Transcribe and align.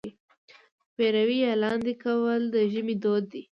پېروی 0.95 1.37
یا 1.45 1.53
لاندی 1.61 1.93
کول 2.03 2.41
د 2.53 2.55
ژمي 2.71 2.95
دود 3.03 3.23
دی. 3.31 3.43